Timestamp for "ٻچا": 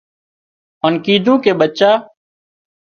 1.59-1.91